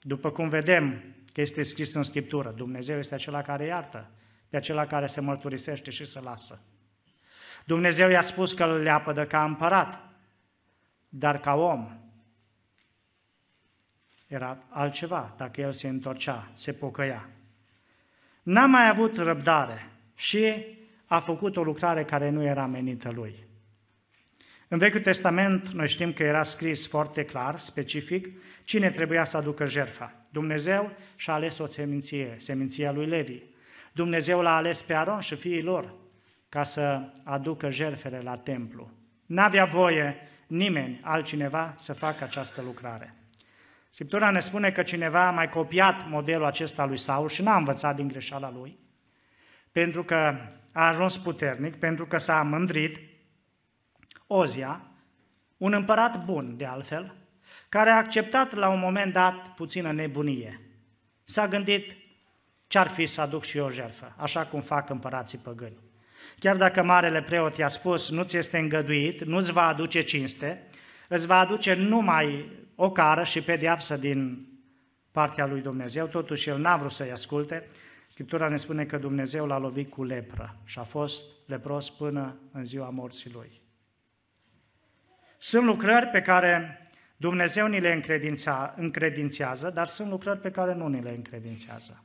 [0.00, 4.10] după cum vedem că este scris în Scriptură, Dumnezeu este acela care iartă,
[4.48, 6.62] pe acela care se mărturisește și se lasă.
[7.64, 10.00] Dumnezeu i-a spus că îl leapădă ca împărat,
[11.08, 11.88] dar ca om
[14.26, 17.28] era altceva dacă el se întorcea, se pocăia.
[18.42, 20.64] N-a mai avut răbdare și
[21.06, 23.34] a făcut o lucrare care nu era menită lui.
[24.68, 28.28] În Vechiul Testament noi știm că era scris foarte clar, specific,
[28.64, 30.14] cine trebuia să aducă jertfa.
[30.30, 33.42] Dumnezeu și-a ales o seminție, seminția lui Levi.
[33.92, 35.94] Dumnezeu l-a ales pe Aron și fiii lor
[36.50, 38.90] ca să aducă jertfele la templu.
[39.26, 43.14] N-avea voie nimeni altcineva să facă această lucrare.
[43.90, 47.96] Scriptura ne spune că cineva a mai copiat modelul acesta lui Saul și n-a învățat
[47.96, 48.78] din greșeala lui,
[49.72, 50.36] pentru că
[50.72, 53.00] a ajuns puternic, pentru că s-a mândrit,
[54.26, 54.80] Ozia,
[55.56, 57.14] un împărat bun de altfel,
[57.68, 60.60] care a acceptat la un moment dat puțină nebunie.
[61.24, 61.96] S-a gândit
[62.66, 65.89] ce-ar fi să aduc și eu o jertfă, așa cum fac împărații păgâni.
[66.38, 70.62] Chiar dacă marele preot i-a spus nu ți este îngăduit, nu-ți va aduce cinste,
[71.08, 74.46] îți va aduce numai o cară și pedeapsă din
[75.12, 77.66] partea lui Dumnezeu, totuși el n-a vrut să-i asculte.
[78.08, 82.64] Scriptura ne spune că Dumnezeu l-a lovit cu lepră și a fost lepros până în
[82.64, 83.60] ziua morții lui.
[85.38, 86.80] Sunt lucrări pe care
[87.16, 88.02] Dumnezeu ni le
[88.76, 92.04] încredințează, dar sunt lucrări pe care nu ni le încredințează.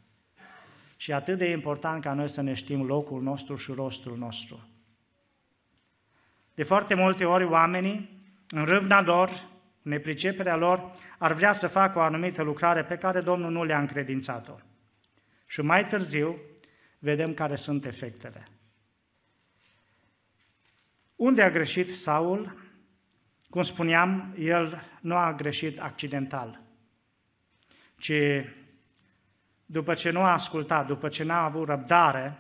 [1.06, 4.70] Și atât de important ca noi să ne știm locul nostru și rostul nostru.
[6.54, 9.48] De foarte multe ori oamenii, în râvna lor,
[9.82, 14.56] nepriceperea lor, ar vrea să facă o anumită lucrare pe care Domnul nu le-a încredințat-o.
[15.48, 16.40] Și mai târziu
[17.00, 18.48] vedem care sunt efectele.
[21.16, 22.58] Unde a greșit Saul?
[23.50, 26.62] Cum spuneam, el nu a greșit accidental,
[27.98, 28.12] ci
[29.66, 32.40] după ce nu a ascultat, după ce n-a avut răbdare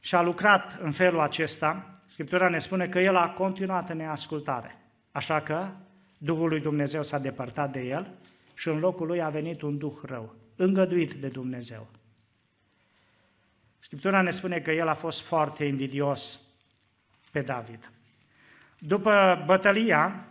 [0.00, 4.78] și a lucrat în felul acesta, Scriptura ne spune că el a continuat în neascultare.
[5.12, 5.68] Așa că
[6.18, 8.10] Duhul lui Dumnezeu s-a depărtat de el
[8.54, 11.86] și în locul lui a venit un duh rău, îngăduit de Dumnezeu.
[13.78, 16.40] Scriptura ne spune că el a fost foarte invidios
[17.30, 17.90] pe David.
[18.78, 20.26] După bătălia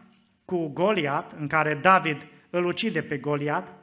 [0.46, 3.74] cu Goliat, în care David îl ucide pe Goliat,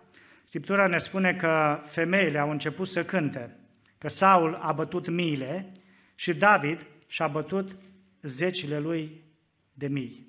[0.46, 3.56] Scriptura ne spune că femeile au început să cânte,
[3.98, 5.72] că Saul a bătut miile
[6.14, 7.76] și David și-a bătut
[8.22, 9.24] zecile lui
[9.72, 10.26] de mii.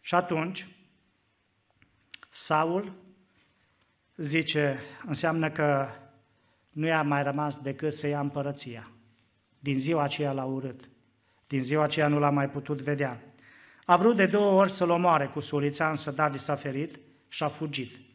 [0.00, 0.68] Și atunci,
[2.30, 2.92] Saul
[4.16, 5.88] zice, înseamnă că
[6.70, 8.90] nu i-a mai rămas decât să ia împărăția.
[9.58, 10.90] Din ziua aceea l-a urât.
[11.46, 13.22] Din ziua aceea nu l-a mai putut vedea.
[13.84, 17.48] A vrut de două ori să-l omoare cu sulița, însă David s-a ferit și a
[17.48, 18.12] fugit.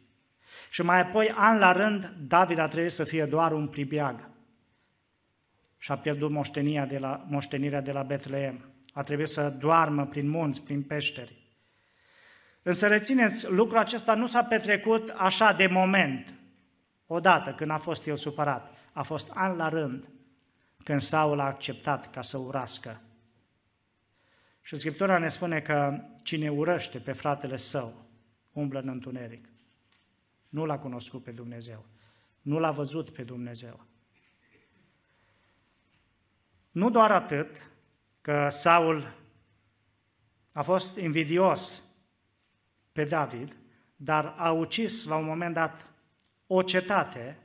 [0.70, 4.30] Și mai apoi, an la rând, David a trebuit să fie doar un plibeag.
[5.78, 8.72] Și a pierdut moștenirea de la, moștenirea de la Betleem.
[8.94, 11.38] A trebuit să doarmă prin munți, prin peșteri.
[12.62, 16.34] Însă rețineți, lucrul acesta nu s-a petrecut așa de moment,
[17.08, 18.74] odată când a fost el supărat.
[18.94, 20.08] A fost an la rând
[20.84, 23.02] când Saul a acceptat ca să urască.
[24.62, 28.06] Și Scriptura ne spune că cine urăște pe fratele său
[28.52, 29.50] umblă în întuneric.
[30.50, 31.86] Nu l-a cunoscut pe Dumnezeu.
[32.42, 33.86] Nu l-a văzut pe Dumnezeu.
[36.72, 37.72] Nu doar atât
[38.22, 39.14] că Saul
[40.52, 41.84] a fost invidios
[42.92, 43.56] pe David,
[43.96, 45.94] dar a ucis la un moment dat
[46.48, 47.38] o cetate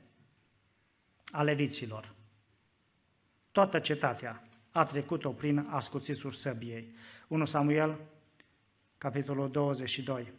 [1.31, 2.13] a leviților.
[3.51, 6.95] Toată cetatea a trecut-o prin ascuțisul săbiei.
[7.27, 7.99] 1 Samuel,
[8.97, 10.33] capitolul 22.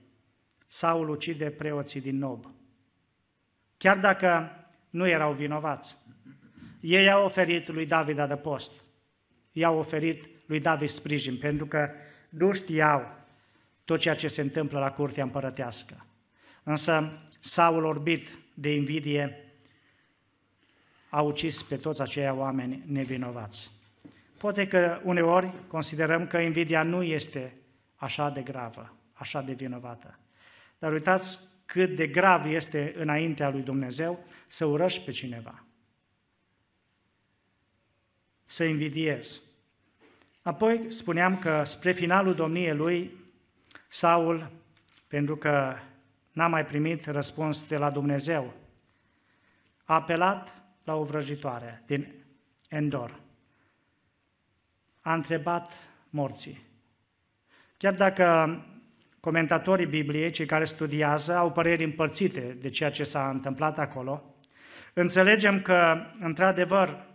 [0.66, 2.55] Saul ucide preoții din Nob.
[3.76, 4.50] Chiar dacă
[4.90, 5.96] nu erau vinovați.
[6.80, 8.72] Ei au oferit lui David adăpost.
[9.52, 11.90] I-au oferit lui David sprijin, pentru că
[12.28, 13.16] nu știau
[13.84, 16.06] tot ceea ce se întâmplă la curtea împărătească.
[16.62, 19.40] Însă Saul, orbit de invidie,
[21.08, 23.70] a ucis pe toți aceia oameni nevinovați.
[24.38, 27.56] Poate că uneori considerăm că invidia nu este
[27.94, 30.18] așa de gravă, așa de vinovată.
[30.78, 35.64] Dar uitați cât de grav este înaintea lui Dumnezeu să urăști pe cineva.
[38.44, 39.42] Să invidiezi.
[40.42, 43.16] Apoi spuneam că spre finalul domniei lui,
[43.88, 44.50] Saul,
[45.08, 45.76] pentru că
[46.32, 48.54] n-a mai primit răspuns de la Dumnezeu,
[49.84, 52.24] a apelat la o vrăjitoare din
[52.68, 53.20] Endor.
[55.00, 55.72] A întrebat
[56.10, 56.62] morții.
[57.76, 58.24] Chiar dacă
[59.20, 64.34] comentatorii Bibliei, cei care studiază, au păreri împărțite de ceea ce s-a întâmplat acolo,
[64.92, 67.06] înțelegem că, într-adevăr,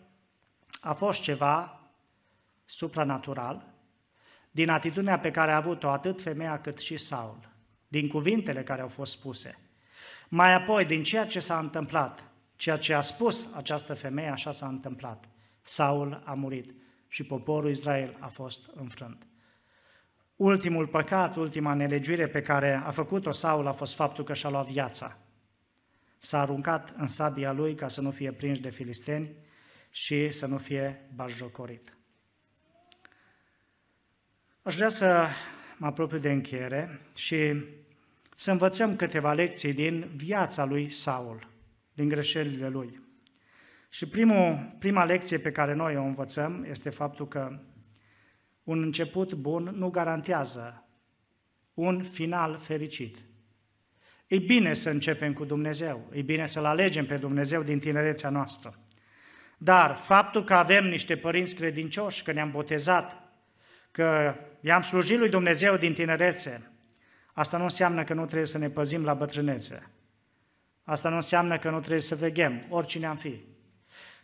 [0.82, 1.82] a fost ceva
[2.66, 3.74] supranatural
[4.52, 7.40] din atitudinea pe care a avut-o atât femeia cât și Saul,
[7.88, 9.58] din cuvintele care au fost spuse.
[10.30, 14.68] Mai apoi, din ceea ce s-a întâmplat, ceea ce a spus această femeie, așa s-a
[14.68, 15.30] întâmplat.
[15.62, 16.76] Saul a murit
[17.08, 19.26] și poporul Israel a fost înfrânt.
[20.42, 24.68] Ultimul păcat, ultima nelegiuire pe care a făcut-o Saul a fost faptul că și-a luat
[24.68, 25.18] viața.
[26.18, 29.32] S-a aruncat în sabia lui ca să nu fie prins de filisteni
[29.90, 31.98] și să nu fie bajocorit.
[34.62, 35.28] Aș vrea să
[35.78, 37.54] mă apropiu de încheiere și
[38.36, 41.48] să învățăm câteva lecții din viața lui Saul,
[41.94, 43.02] din greșelile lui.
[43.90, 47.60] Și primul, prima lecție pe care noi o învățăm este faptul că
[48.64, 50.86] un început bun nu garantează
[51.74, 53.18] un final fericit.
[54.28, 58.80] E bine să începem cu Dumnezeu, e bine să-L alegem pe Dumnezeu din tinerețea noastră.
[59.58, 63.22] Dar faptul că avem niște părinți credincioși, că ne-am botezat,
[63.92, 66.72] că i-am slujit lui Dumnezeu din tinerețe,
[67.34, 69.90] asta nu înseamnă că nu trebuie să ne păzim la bătrânețe.
[70.84, 73.42] Asta nu înseamnă că nu trebuie să veghem, oricine am fi.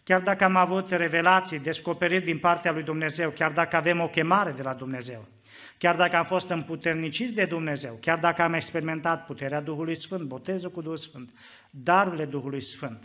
[0.07, 4.51] Chiar dacă am avut revelații, descoperiri din partea lui Dumnezeu, chiar dacă avem o chemare
[4.51, 5.27] de la Dumnezeu,
[5.77, 10.71] chiar dacă am fost împuterniciți de Dumnezeu, chiar dacă am experimentat puterea Duhului Sfânt, botezul
[10.71, 11.29] cu Duhul Sfânt,
[11.69, 13.03] darurile Duhului Sfânt,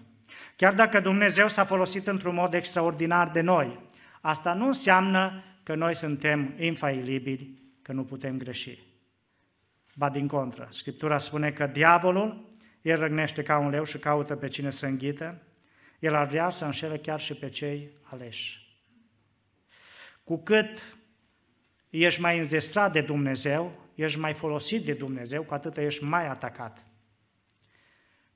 [0.56, 3.78] chiar dacă Dumnezeu s-a folosit într-un mod extraordinar de noi,
[4.20, 8.78] asta nu înseamnă că noi suntem infailibili, că nu putem greși.
[9.94, 12.48] Ba din contră, Scriptura spune că diavolul,
[12.82, 15.42] el răgnește ca un leu și caută pe cine să înghită,
[16.02, 18.76] el ar vrea să înșele chiar și pe cei aleși.
[20.24, 20.96] Cu cât
[21.90, 26.86] ești mai înzestrat de Dumnezeu, ești mai folosit de Dumnezeu, cu atât ești mai atacat.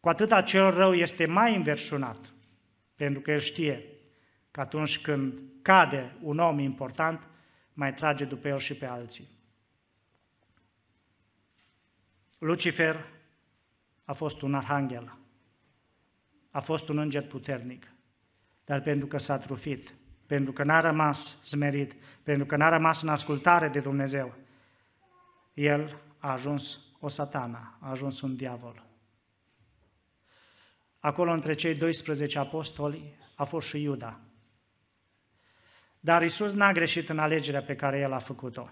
[0.00, 2.32] Cu atât acel rău este mai înverșunat,
[2.94, 3.84] pentru că el știe
[4.50, 7.28] că atunci când cade un om important,
[7.72, 9.28] mai trage după el și pe alții.
[12.38, 13.06] Lucifer
[14.04, 15.16] a fost un arhanghel,
[16.56, 17.92] a fost un înger puternic,
[18.64, 19.94] dar pentru că s-a trufit,
[20.26, 24.34] pentru că n-a rămas smerit, pentru că n-a rămas în ascultare de Dumnezeu,
[25.54, 28.86] el a ajuns o satana, a ajuns un diavol.
[30.98, 34.20] Acolo între cei 12 apostoli a fost și Iuda.
[36.00, 38.70] Dar Isus n-a greșit în alegerea pe care el a făcut-o.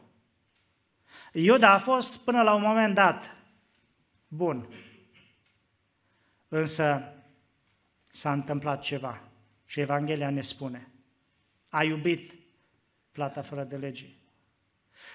[1.32, 3.36] Iuda a fost până la un moment dat
[4.28, 4.68] bun.
[6.48, 7.08] Însă
[8.14, 9.28] s-a întâmplat ceva
[9.64, 10.88] și Evanghelia ne spune.
[11.68, 12.34] A iubit
[13.12, 14.18] plata fără de legii.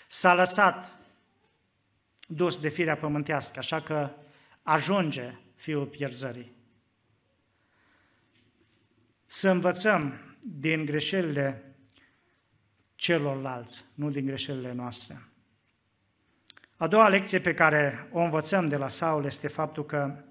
[0.08, 0.92] S-a lăsat
[2.28, 4.12] dus de firea pământească, așa că
[4.64, 6.52] ajunge fiul pierzării.
[9.26, 11.76] Să învățăm din greșelile
[12.96, 15.28] celorlalți, nu din greșelile noastre.
[16.78, 20.23] A doua lecție pe care o învățăm de la Saul este faptul că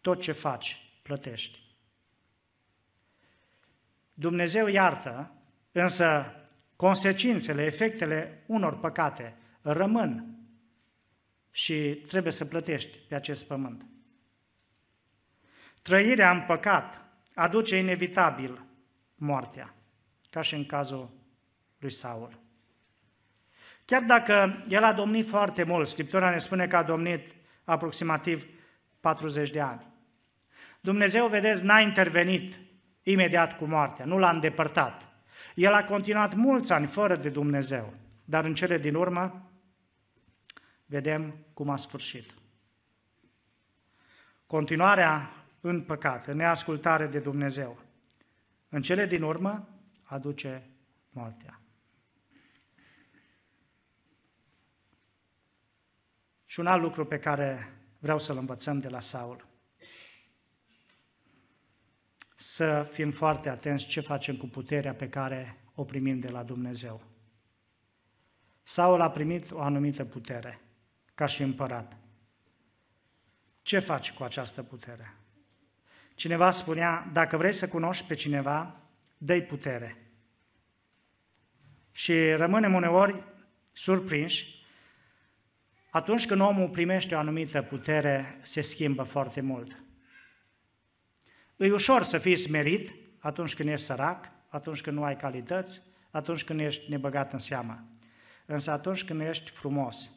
[0.00, 1.63] tot ce faci, plătești.
[4.14, 5.30] Dumnezeu iartă,
[5.72, 6.34] însă
[6.76, 10.38] consecințele, efectele unor păcate rămân
[11.50, 13.86] și trebuie să plătești pe acest pământ.
[15.82, 17.04] Trăirea în păcat
[17.34, 18.64] aduce inevitabil
[19.14, 19.74] moartea,
[20.30, 21.10] ca și în cazul
[21.78, 22.38] lui Saul.
[23.84, 27.34] Chiar dacă el a domnit foarte mult, Scriptura ne spune că a domnit
[27.64, 28.46] aproximativ
[29.00, 29.86] 40 de ani.
[30.80, 32.60] Dumnezeu, vedeți, n-a intervenit
[33.04, 35.08] imediat cu moartea, nu l-a îndepărtat.
[35.54, 37.94] El a continuat mulți ani fără de Dumnezeu,
[38.24, 39.50] dar în cele din urmă
[40.86, 42.34] vedem cum a sfârșit.
[44.46, 45.30] Continuarea
[45.60, 47.78] în păcat, în neascultare de Dumnezeu.
[48.68, 49.68] În cele din urmă
[50.02, 50.70] aduce
[51.10, 51.60] moartea.
[56.44, 59.53] Și un alt lucru pe care vreau să-l învățăm de la Saul.
[62.46, 67.02] Să fim foarte atenți ce facem cu puterea pe care o primim de la Dumnezeu.
[68.62, 70.60] Saul a primit o anumită putere,
[71.14, 71.96] ca și împărat.
[73.62, 75.14] Ce faci cu această putere?
[76.14, 78.80] Cineva spunea, dacă vrei să cunoști pe cineva,
[79.18, 79.96] dă putere.
[81.92, 83.24] Și rămânem uneori
[83.72, 84.66] surprinși
[85.90, 89.82] atunci când omul primește o anumită putere, se schimbă foarte mult.
[91.56, 96.44] E ușor să fii smerit atunci când ești sărac, atunci când nu ai calități, atunci
[96.44, 97.84] când ești nebăgat în seamă.
[98.46, 100.10] Însă atunci când ești frumos,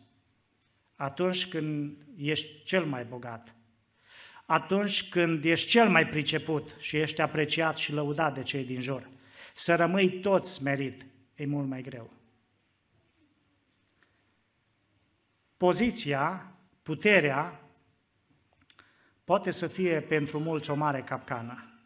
[0.95, 3.55] atunci când ești cel mai bogat,
[4.45, 9.09] atunci când ești cel mai priceput și ești apreciat și lăudat de cei din jur,
[9.53, 12.13] să rămâi tot smerit, e mult mai greu.
[15.57, 16.51] Poziția,
[16.83, 17.61] puterea,
[19.27, 21.81] poate să fie pentru mulți o mare capcană.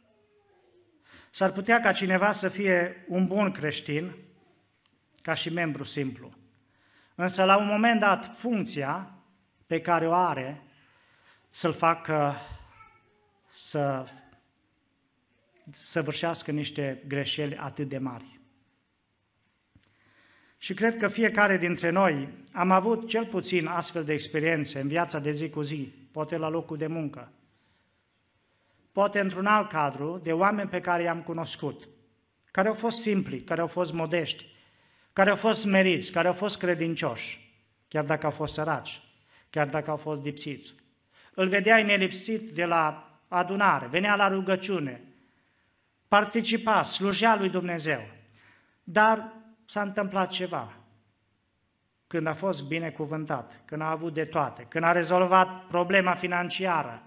[1.30, 4.16] S-ar putea ca cineva să fie un bun creștin,
[5.22, 6.32] ca și membru simplu.
[7.16, 9.12] Însă, la un moment dat, funcția
[9.68, 10.64] pe care o are
[11.50, 12.36] să-l facă
[13.54, 14.06] să
[15.72, 18.40] săvârșească niște greșeli atât de mari.
[20.64, 25.20] Și cred că fiecare dintre noi am avut cel puțin astfel de experiențe în viața
[25.20, 27.32] de zi cu zi, poate la locul de muncă,
[28.92, 31.88] poate într-un alt cadru, de oameni pe care i-am cunoscut,
[32.52, 34.46] care au fost simpli, care au fost modești,
[35.14, 37.54] care au fost meriți, care au fost credincioși,
[37.88, 39.02] chiar dacă au fost săraci,
[39.50, 40.74] chiar dacă au fost lipsiți.
[41.34, 45.02] Îl vedeai nelipsit de la adunare, venea la rugăciune,
[46.08, 48.02] participa, slujea lui Dumnezeu.
[48.84, 49.40] Dar
[49.72, 50.74] s-a întâmplat ceva.
[52.08, 57.04] Când a fost binecuvântat, când a avut de toate, când a rezolvat problema financiară,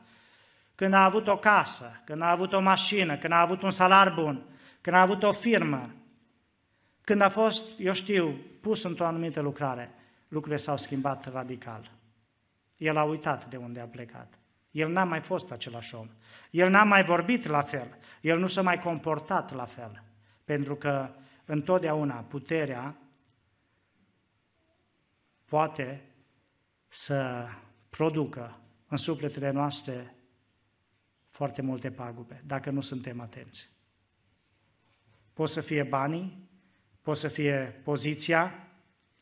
[0.74, 4.12] când a avut o casă, când a avut o mașină, când a avut un salar
[4.12, 4.42] bun,
[4.80, 5.90] când a avut o firmă,
[7.00, 9.90] când a fost, eu știu, pus într-o anumită lucrare,
[10.28, 11.90] lucrurile s-au schimbat radical.
[12.76, 14.38] El a uitat de unde a plecat.
[14.70, 16.08] El n-a mai fost același om.
[16.50, 17.98] El n-a mai vorbit la fel.
[18.20, 20.02] El nu s-a mai comportat la fel.
[20.44, 21.08] Pentru că
[21.44, 22.96] întotdeauna puterea
[25.44, 26.02] poate
[26.88, 27.46] să
[27.88, 30.14] producă în sufletele noastre
[31.28, 33.68] foarte multe pagube, dacă nu suntem atenți.
[35.32, 36.48] Pot să fie banii,
[37.02, 38.68] pot să fie poziția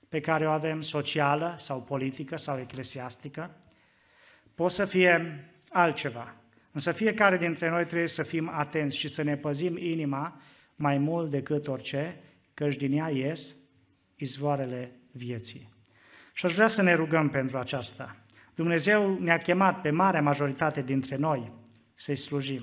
[0.08, 3.56] pe care o avem, socială sau politică sau eclesiastică,
[4.54, 6.34] pot să fie altceva.
[6.72, 10.40] Însă fiecare dintre noi trebuie să fim atenți și să ne păzim inima
[10.76, 12.20] mai mult decât orice,
[12.54, 13.54] căci din ea ies
[14.16, 15.68] izvoarele vieții.
[16.32, 18.16] Și aș vrea să ne rugăm pentru aceasta.
[18.54, 21.52] Dumnezeu ne-a chemat pe marea majoritate dintre noi
[21.94, 22.62] să-i slujim.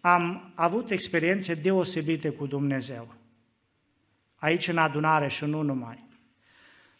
[0.00, 3.14] Am avut experiențe deosebite cu Dumnezeu.
[4.34, 6.08] Aici în adunare și nu numai.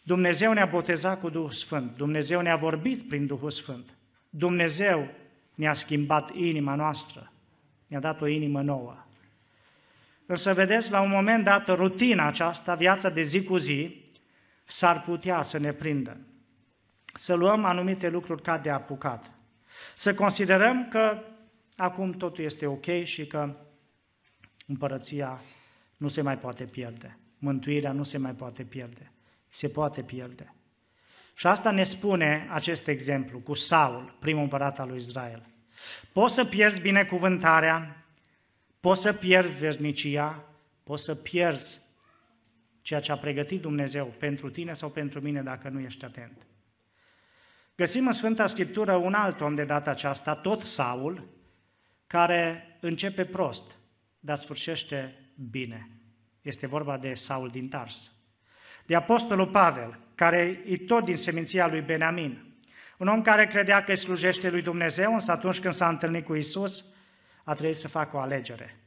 [0.03, 1.95] Dumnezeu ne-a botezat cu Duhul Sfânt.
[1.95, 3.97] Dumnezeu ne-a vorbit prin Duhul Sfânt.
[4.29, 5.07] Dumnezeu
[5.55, 7.31] ne-a schimbat inima noastră
[7.91, 8.97] mi-a dat o inimă nouă.
[10.25, 14.05] Însă, vedeți, la un moment dat, rutina aceasta, viața de zi cu zi,
[14.65, 16.17] s-ar putea să ne prindă.
[17.13, 19.31] Să luăm anumite lucruri ca de apucat.
[19.95, 21.23] Să considerăm că
[21.75, 23.55] acum totul este ok și că
[24.67, 25.41] împărăția
[25.97, 27.17] nu se mai poate pierde.
[27.37, 29.11] Mântuirea nu se mai poate pierde.
[29.47, 30.53] Se poate pierde.
[31.33, 35.50] Și asta ne spune acest exemplu cu Saul, primul împărat al lui Israel.
[36.11, 38.05] Poți să pierzi binecuvântarea,
[38.79, 40.43] poți să pierzi veșnicia,
[40.83, 41.81] poți să pierzi
[42.81, 46.45] ceea ce a pregătit Dumnezeu pentru tine sau pentru mine dacă nu ești atent.
[47.75, 51.27] Găsim în Sfânta Scriptură un alt om de data aceasta, tot Saul,
[52.07, 53.77] care începe prost,
[54.19, 55.15] dar sfârșește
[55.49, 55.89] bine.
[56.41, 58.11] Este vorba de Saul din Tars.
[58.85, 62.50] De Apostolul Pavel, care e tot din seminția lui Benamin,
[63.01, 66.35] un om care credea că îi slujește lui Dumnezeu, însă atunci când s-a întâlnit cu
[66.35, 66.85] Isus,
[67.43, 68.79] a trebuit să facă o alegere.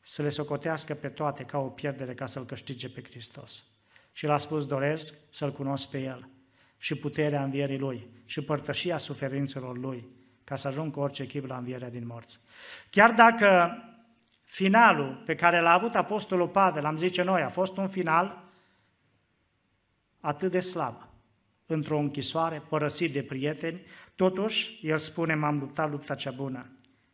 [0.00, 3.64] Să le socotească pe toate ca o pierdere ca să-L câștige pe Hristos.
[4.12, 6.28] Și l-a spus, doresc să-L cunosc pe El
[6.76, 10.08] și puterea învierii Lui și părtășia suferințelor Lui,
[10.44, 12.40] ca să ajung cu orice chip la învierea din morți.
[12.90, 13.76] Chiar dacă
[14.44, 18.44] finalul pe care l-a avut Apostolul Pavel, am zice noi, a fost un final
[20.20, 21.11] atât de slab,
[21.66, 23.80] într-o închisoare, părăsit de prieteni,
[24.16, 26.70] totuși el spune, m-am luptat lupta cea bună,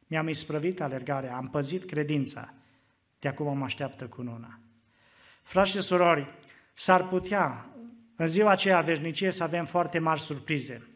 [0.07, 2.55] mi-am isprăvit alergarea, am păzit credința,
[3.19, 4.61] de acum mă așteaptă cununa.
[5.43, 6.35] Frați și surori,
[6.75, 7.69] s-ar putea
[8.17, 10.89] în ziua aceea veșnicie să avem foarte mari surprize.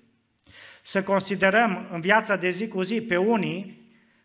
[0.82, 3.80] Să considerăm în viața de zi cu zi pe unii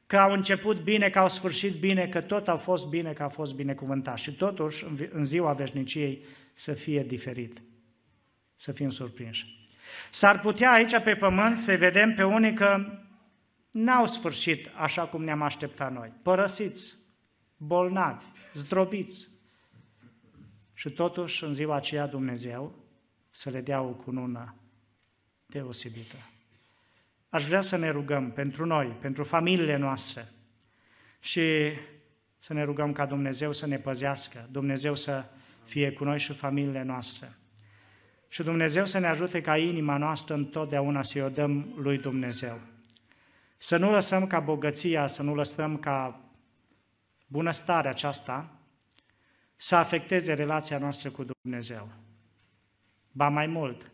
[0.05, 3.29] că au început bine, că au sfârșit bine, că tot au fost bine, că au
[3.29, 4.23] fost binecuvântați.
[4.23, 6.23] Și totuși, în ziua veșniciei,
[6.53, 7.61] să fie diferit,
[8.57, 9.69] să fim surprinși.
[10.11, 12.99] S-ar putea aici pe pământ să vedem pe unii că
[13.71, 16.11] n-au sfârșit așa cum ne-am așteptat noi.
[16.21, 16.95] Părăsiți,
[17.57, 19.27] bolnavi, zdrobiți.
[20.73, 22.85] Și totuși, în ziua aceea, Dumnezeu
[23.31, 24.55] să le dea o cunună
[25.45, 26.15] deosebită.
[27.29, 30.27] Aș vrea să ne rugăm pentru noi, pentru familiile noastre
[31.19, 31.71] și
[32.39, 35.25] să ne rugăm ca Dumnezeu să ne păzească, Dumnezeu să
[35.63, 37.37] fie cu noi și familiile noastre.
[38.27, 42.59] Și Dumnezeu să ne ajute ca inima noastră întotdeauna să o dăm lui Dumnezeu.
[43.57, 46.21] Să nu lăsăm ca bogăția, să nu lăsăm ca
[47.27, 48.51] bunăstarea aceasta
[49.55, 51.89] să afecteze relația noastră cu Dumnezeu.
[53.11, 53.91] Ba mai mult,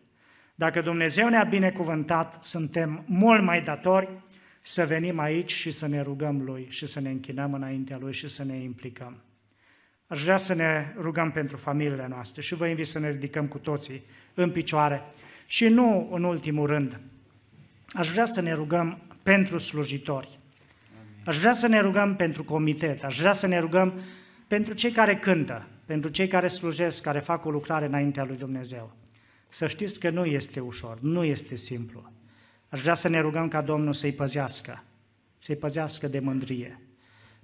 [0.56, 4.22] dacă Dumnezeu ne-a binecuvântat, suntem mult mai datori
[4.62, 8.28] să venim aici și să ne rugăm Lui și să ne închinăm înaintea Lui și
[8.28, 9.24] să ne implicăm.
[10.14, 13.58] Aș vrea să ne rugăm pentru familiile noastre și vă invit să ne ridicăm cu
[13.58, 14.04] toții
[14.34, 15.02] în picioare.
[15.46, 17.00] Și nu în ultimul rând,
[17.94, 20.40] aș vrea să ne rugăm pentru slujitori.
[21.26, 24.02] Aș vrea să ne rugăm pentru comitet, aș vrea să ne rugăm
[24.48, 28.96] pentru cei care cântă, pentru cei care slujesc, care fac o lucrare înaintea lui Dumnezeu.
[29.50, 32.12] Să știți că nu este ușor, nu este simplu.
[32.70, 34.84] Aș vrea să ne rugăm ca Domnul să-i păzească,
[35.40, 36.80] să-i păzească de mândrie.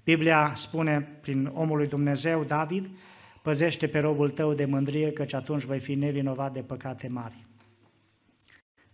[0.03, 2.89] Biblia spune prin omul lui Dumnezeu, David,
[3.41, 7.45] păzește pe robul tău de mândrie, căci atunci vei fi nevinovat de păcate mari.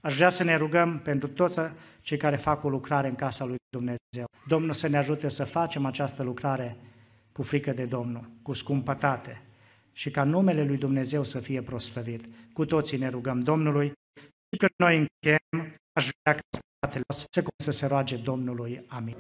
[0.02, 1.60] Aș vrea să ne rugăm pentru toți
[2.02, 4.26] cei care fac o lucrare în casa lui Dumnezeu.
[4.48, 6.78] Domnul să ne ajute să facem această lucrare
[7.32, 9.42] cu frică de Domnul, cu scumpătate,
[9.94, 12.26] și ca numele lui Dumnezeu să fie proslăvit.
[12.54, 13.92] Cu toții ne rugăm Domnului
[14.52, 17.04] și când noi încheiem, aș vrea ca spatele
[17.64, 18.86] să se roage Domnului.
[18.88, 19.16] Amin.